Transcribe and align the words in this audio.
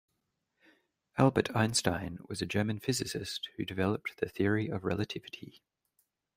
Albert 1.19 1.55
Einstein 1.55 2.17
was 2.27 2.41
a 2.41 2.47
German 2.47 2.79
physicist 2.79 3.49
who 3.57 3.63
developed 3.65 4.17
the 4.17 4.27
Theory 4.27 4.67
of 4.67 4.83
Relativity. 4.83 5.61